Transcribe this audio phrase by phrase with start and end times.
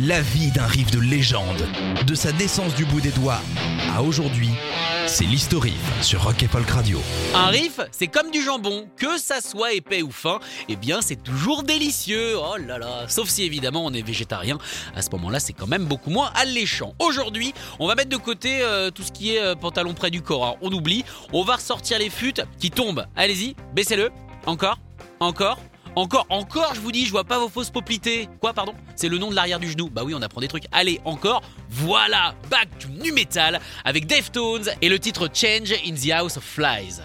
[0.00, 1.68] La vie d'un riff de légende,
[2.06, 3.40] de sa naissance du bout des doigts
[3.94, 4.48] à aujourd'hui,
[5.06, 6.98] c'est l'historique sur Rock et Folk Radio.
[7.34, 11.22] Un riff, c'est comme du jambon, que ça soit épais ou fin, eh bien c'est
[11.22, 12.38] toujours délicieux.
[12.38, 14.56] Oh là là, sauf si évidemment on est végétarien.
[14.96, 16.94] À ce moment-là, c'est quand même beaucoup moins alléchant.
[16.98, 20.22] Aujourd'hui, on va mettre de côté euh, tout ce qui est euh, pantalon près du
[20.22, 20.56] corps.
[20.62, 21.04] On oublie.
[21.34, 23.04] On va ressortir les fûts qui tombent.
[23.14, 24.10] Allez-y, baissez-le.
[24.46, 24.78] Encore,
[25.20, 25.58] encore.
[25.94, 28.28] Encore, encore, je vous dis, je vois pas vos fausses poplités.
[28.40, 28.74] Quoi, pardon?
[28.96, 29.90] C'est le nom de l'arrière du genou.
[29.90, 30.64] Bah oui, on apprend des trucs.
[30.72, 31.42] Allez, encore.
[31.68, 36.44] Voilà, back to nu metal avec Deftones et le titre Change in the House of
[36.44, 37.02] Flies.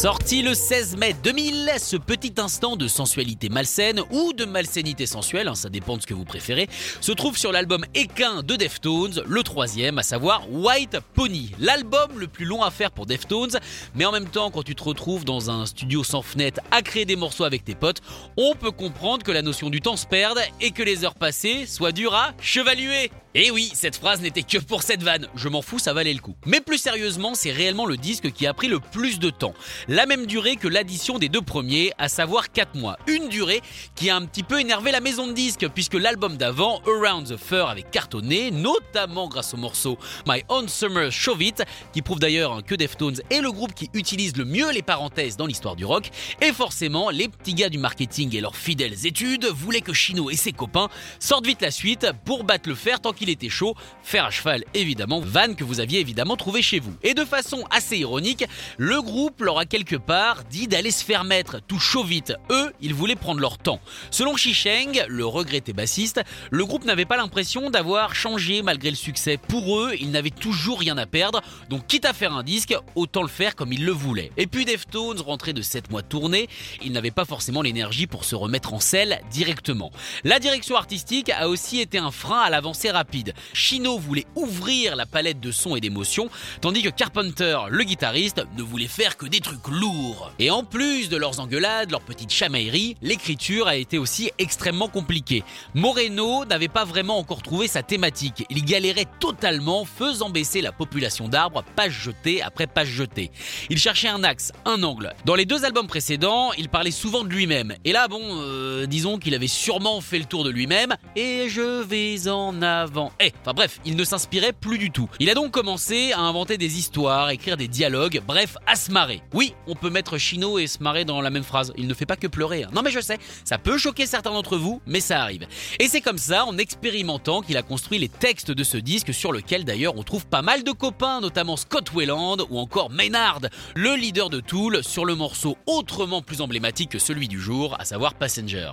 [0.00, 5.46] Sorti le 16 mai 2000, ce petit instant de sensualité malsaine ou de malsainité sensuelle,
[5.46, 6.70] hein, ça dépend de ce que vous préférez,
[7.02, 12.28] se trouve sur l'album équin de Deftones, le troisième, à savoir White Pony, l'album le
[12.28, 13.60] plus long à faire pour Deftones,
[13.94, 17.04] mais en même temps, quand tu te retrouves dans un studio sans fenêtre à créer
[17.04, 18.00] des morceaux avec tes potes,
[18.38, 21.66] on peut comprendre que la notion du temps se perde et que les heures passées
[21.66, 23.10] soient dures à chevaluer.
[23.36, 26.18] Et oui, cette phrase n'était que pour cette vanne, je m'en fous, ça valait le
[26.18, 26.34] coup.
[26.46, 29.54] Mais plus sérieusement, c'est réellement le disque qui a pris le plus de temps.
[29.86, 32.98] La même durée que l'addition des deux premiers, à savoir 4 mois.
[33.06, 33.60] Une durée
[33.94, 37.36] qui a un petit peu énervé la maison de disques, puisque l'album d'avant, Around the
[37.36, 41.62] Fur, avait cartonné, notamment grâce au morceau My Own Summer Shove It,
[41.92, 45.46] qui prouve d'ailleurs que Deftones est le groupe qui utilise le mieux les parenthèses dans
[45.46, 46.10] l'histoire du rock.
[46.42, 50.36] Et forcément, les petits gars du marketing et leurs fidèles études voulaient que Chino et
[50.36, 50.88] ses copains
[51.20, 53.74] sortent vite la suite pour battre le fer tant qu'il était chaud.
[54.02, 56.94] Fer à cheval, évidemment, van que vous aviez évidemment trouvé chez vous.
[57.02, 58.46] Et de façon assez ironique,
[58.78, 62.32] le groupe leur a quelque part dit d'aller se faire mettre tout chaud vite.
[62.50, 63.78] Eux, ils voulaient prendre leur temps.
[64.10, 69.36] Selon Shisheng, le regretté bassiste, le groupe n'avait pas l'impression d'avoir changé malgré le succès.
[69.36, 73.20] Pour eux, ils n'avaient toujours rien à perdre, donc quitte à faire un disque, autant
[73.20, 74.32] le faire comme ils le voulaient.
[74.38, 76.48] Et puis Deftones, rentrés de 7 mois de tournée,
[76.82, 79.90] ils n'avaient pas forcément l'énergie pour se remettre en selle directement.
[80.24, 83.09] La direction artistique a aussi été un frein à l'avancée rapide.
[83.52, 86.28] Chino voulait ouvrir la palette de sons et d'émotions,
[86.60, 90.32] tandis que Carpenter, le guitariste, ne voulait faire que des trucs lourds.
[90.38, 95.44] Et en plus de leurs engueulades, leurs petites chamailleries, l'écriture a été aussi extrêmement compliquée.
[95.74, 98.44] Moreno n'avait pas vraiment encore trouvé sa thématique.
[98.50, 103.30] Il galérait totalement, faisant baisser la population d'arbres, page jetée après page jetée.
[103.68, 105.12] Il cherchait un axe, un angle.
[105.24, 107.74] Dans les deux albums précédents, il parlait souvent de lui-même.
[107.84, 110.94] Et là, bon, euh, disons qu'il avait sûrement fait le tour de lui-même.
[111.16, 112.99] Et je vais en avant.
[113.20, 115.08] Eh, enfin bref, il ne s'inspirait plus du tout.
[115.18, 119.22] Il a donc commencé à inventer des histoires, écrire des dialogues, bref, à se marrer.
[119.32, 121.72] Oui, on peut mettre Chino et se marrer dans la même phrase.
[121.76, 122.64] Il ne fait pas que pleurer.
[122.64, 122.70] hein.
[122.72, 125.46] Non mais je sais, ça peut choquer certains d'entre vous, mais ça arrive.
[125.78, 129.32] Et c'est comme ça, en expérimentant, qu'il a construit les textes de ce disque, sur
[129.32, 133.40] lequel d'ailleurs on trouve pas mal de copains, notamment Scott Weiland ou encore Maynard,
[133.74, 137.84] le leader de Tool, sur le morceau autrement plus emblématique que celui du jour, à
[137.84, 138.72] savoir Passenger.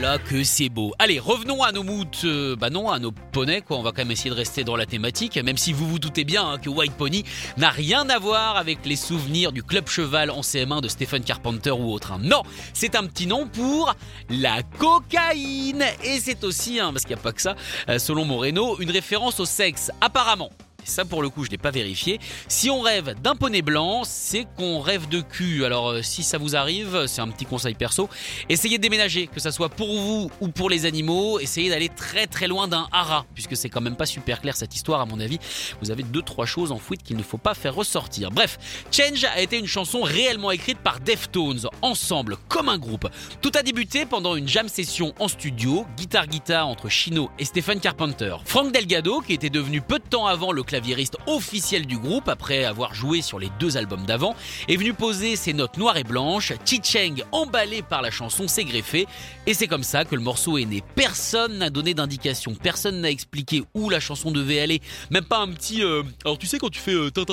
[0.00, 0.92] Là que c'est beau.
[0.98, 3.78] Allez, revenons à nos moutes, euh, bah non, à nos poneys, quoi.
[3.78, 6.24] On va quand même essayer de rester dans la thématique, même si vous vous doutez
[6.24, 7.24] bien hein, que White Pony
[7.56, 11.70] n'a rien à voir avec les souvenirs du club cheval en CM1 de Stephen Carpenter
[11.72, 12.12] ou autre.
[12.12, 12.20] hein.
[12.22, 12.42] Non,
[12.74, 13.94] c'est un petit nom pour
[14.30, 15.84] la cocaïne.
[16.04, 17.56] Et c'est aussi, hein, parce qu'il n'y a pas que ça,
[17.88, 20.50] euh, selon Moreno, une référence au sexe, apparemment.
[20.88, 22.20] Ça pour le coup je l'ai pas vérifié.
[22.48, 25.64] Si on rêve d'un poney blanc, c'est qu'on rêve de cul.
[25.64, 28.08] Alors euh, si ça vous arrive, c'est un petit conseil perso,
[28.48, 31.38] essayez de déménager, que ça soit pour vous ou pour les animaux.
[31.40, 34.74] Essayez d'aller très très loin d'un hara, puisque c'est quand même pas super clair cette
[34.74, 35.38] histoire à mon avis.
[35.80, 38.30] Vous avez deux trois choses en fuite qu'il ne faut pas faire ressortir.
[38.30, 38.58] Bref,
[38.90, 43.08] Change a été une chanson réellement écrite par Deftones, ensemble, comme un groupe.
[43.42, 48.36] Tout a débuté pendant une jam session en studio, guitare-guitare entre Chino et Stephen Carpenter.
[48.44, 52.64] Frank Delgado, qui était devenu peu de temps avant le claviériste officiel du groupe, après
[52.64, 54.36] avoir joué sur les deux albums d'avant,
[54.68, 56.52] est venu poser ses notes noires et blanches.
[56.64, 59.08] Chi Cheng, emballé par la chanson, s'est greffé,
[59.48, 60.84] et c'est comme ça que le morceau est né.
[60.94, 64.80] Personne n'a donné d'indication, personne n'a expliqué où la chanson devait aller,
[65.10, 65.82] même pas un petit.
[65.82, 67.24] Euh, alors tu sais quand tu fais euh, tin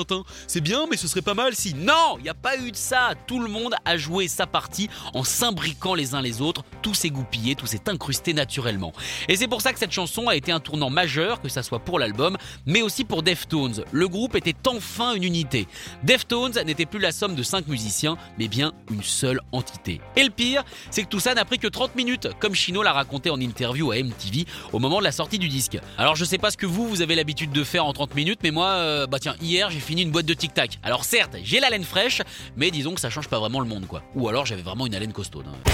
[0.48, 1.76] c'est bien, mais ce serait pas mal si.
[1.76, 3.14] Non, il n'y a pas eu de ça.
[3.28, 6.64] Tout le monde a joué sa partie en s'imbriquant les uns les autres.
[6.82, 8.92] Tout s'est goupillé, tout s'est incrusté naturellement.
[9.30, 11.80] Et c'est pour ça que cette chanson a été un tournant majeur, que ça soit
[11.80, 13.84] pour l'album, mais aussi pour Deftones.
[13.92, 15.68] Le groupe était enfin une unité.
[16.04, 20.00] Deftones n'était plus la somme de 5 musiciens, mais bien une seule entité.
[20.16, 22.94] Et le pire, c'est que tout ça n'a pris que 30 minutes, comme Chino l'a
[22.94, 25.78] raconté en interview à MTV au moment de la sortie du disque.
[25.98, 28.40] Alors je sais pas ce que vous, vous avez l'habitude de faire en 30 minutes,
[28.42, 30.80] mais moi, euh, bah tiens, hier j'ai fini une boîte de Tic Tac.
[30.82, 32.22] Alors certes, j'ai la laine fraîche,
[32.56, 34.02] mais disons que ça change pas vraiment le monde quoi.
[34.16, 35.48] Ou alors j'avais vraiment une haleine costaude.
[35.50, 35.72] Hein.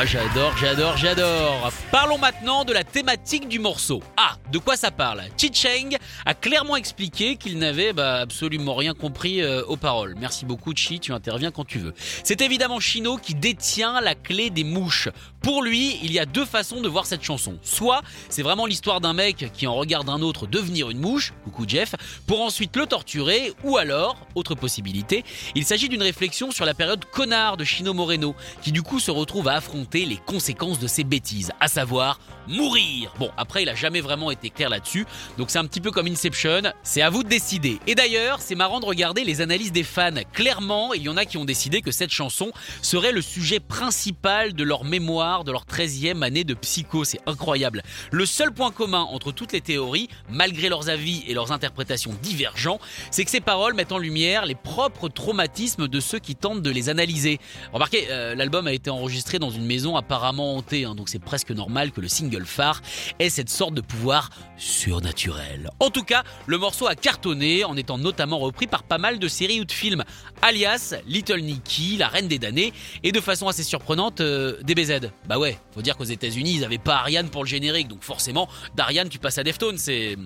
[0.00, 1.72] Ah, j'adore, j'adore, j'adore.
[1.90, 4.00] Parlons maintenant de la thématique du morceau.
[4.16, 5.24] Ah, de quoi ça parle?
[5.36, 10.14] Chi Cheng a clairement expliqué qu'il n'avait bah, absolument rien compris euh, aux paroles.
[10.20, 11.94] Merci beaucoup Chi, tu interviens quand tu veux.
[12.22, 15.08] C'est évidemment Chino qui détient la clé des mouches.
[15.42, 17.58] Pour lui, il y a deux façons de voir cette chanson.
[17.62, 21.64] Soit c'est vraiment l'histoire d'un mec qui en regarde un autre devenir une mouche, coucou
[21.66, 21.96] Jeff,
[22.28, 25.24] pour ensuite le torturer, ou alors, autre possibilité,
[25.56, 29.10] il s'agit d'une réflexion sur la période connard de Chino Moreno, qui du coup se
[29.10, 33.12] retrouve à affronter les conséquences de ses bêtises, à savoir mourir.
[33.18, 35.06] Bon, après, il a jamais vraiment été clair là-dessus,
[35.36, 37.78] donc c'est un petit peu comme Inception, c'est à vous de décider.
[37.86, 40.10] Et d'ailleurs, c'est marrant de regarder les analyses des fans.
[40.32, 42.50] Clairement, il y en a qui ont décidé que cette chanson
[42.82, 47.82] serait le sujet principal de leur mémoire de leur 13e année de psycho, c'est incroyable.
[48.10, 52.80] Le seul point commun entre toutes les théories, malgré leurs avis et leurs interprétations divergents,
[53.10, 56.70] c'est que ces paroles mettent en lumière les propres traumatismes de ceux qui tentent de
[56.70, 57.38] les analyser.
[57.72, 61.50] Remarquez, euh, l'album a été enregistré dans une maison apparemment hantée, hein, donc c'est presque
[61.50, 62.82] normal que le single phare
[63.18, 65.70] ait cette sorte de pouvoir surnaturel.
[65.80, 69.28] En tout cas, le morceau a cartonné en étant notamment repris par pas mal de
[69.28, 70.04] séries ou de films,
[70.42, 72.72] alias Little Nicky, La Reine des damnés,
[73.02, 75.10] et de façon assez surprenante, euh, DBZ.
[75.28, 78.48] Bah ouais, faut dire qu'aux États-Unis, ils avaient pas Ariane pour le générique, donc forcément,
[78.74, 80.16] d'Ariane, tu passes à Deftones, c'est.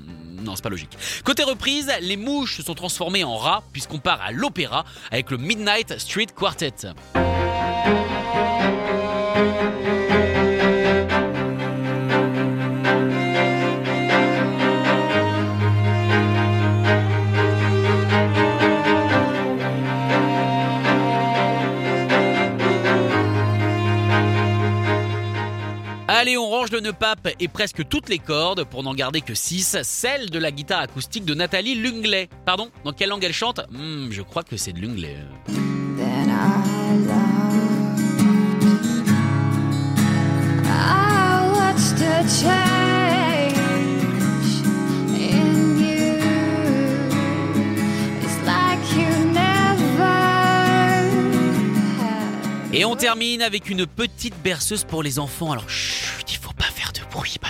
[0.43, 0.97] Non, c'est pas logique.
[1.25, 5.37] Côté reprise, les mouches se sont transformées en rats, puisqu'on part à l'opéra avec le
[5.37, 6.73] Midnight Street Quartet.
[27.39, 31.25] Et presque toutes les cordes pour n'en garder que 6, celle de la guitare acoustique
[31.25, 32.29] de Nathalie Lunglet.
[32.45, 35.17] Pardon, dans quelle langue elle chante hmm, Je crois que c'est de Lunglet.
[52.75, 55.53] Et on termine avec une petite berceuse pour les enfants.
[55.53, 56.22] Alors, chut,
[57.13, 57.49] bruit, bah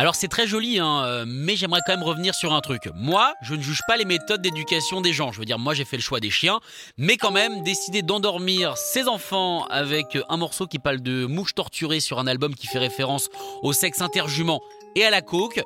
[0.00, 2.88] Alors c'est très joli, hein, euh, mais j'aimerais quand même revenir sur un truc.
[2.94, 5.30] Moi, je ne juge pas les méthodes d'éducation des gens.
[5.30, 6.60] Je veux dire, moi j'ai fait le choix des chiens,
[6.96, 12.00] mais quand même, décider d'endormir ses enfants avec un morceau qui parle de mouches torturées
[12.00, 13.28] sur un album qui fait référence
[13.60, 14.62] au sexe interjument
[14.96, 15.60] et à la coke,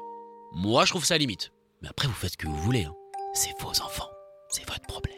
[0.52, 1.52] moi je trouve ça limite.
[1.82, 2.86] Mais après, vous faites ce que vous voulez.
[2.86, 2.94] Hein.
[3.34, 4.10] C'est vos enfants,
[4.48, 5.14] c'est votre problème.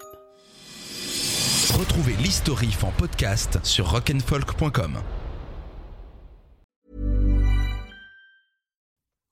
[1.73, 4.99] Retrouvez l'historif en podcast sur rock'n'folk.com.